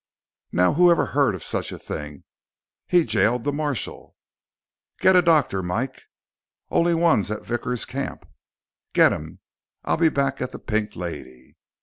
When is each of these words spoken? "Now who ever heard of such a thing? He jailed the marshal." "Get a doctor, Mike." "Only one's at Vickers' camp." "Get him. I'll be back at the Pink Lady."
"Now 0.51 0.73
who 0.73 0.89
ever 0.89 1.05
heard 1.13 1.35
of 1.35 1.43
such 1.43 1.71
a 1.71 1.77
thing? 1.77 2.23
He 2.87 3.03
jailed 3.05 3.43
the 3.43 3.53
marshal." 3.53 4.15
"Get 4.99 5.15
a 5.15 5.21
doctor, 5.21 5.61
Mike." 5.61 6.05
"Only 6.71 6.95
one's 6.95 7.29
at 7.29 7.45
Vickers' 7.45 7.85
camp." 7.85 8.27
"Get 8.93 9.13
him. 9.13 9.41
I'll 9.83 9.97
be 9.97 10.09
back 10.09 10.41
at 10.41 10.49
the 10.49 10.57
Pink 10.57 10.95
Lady." 10.95 11.55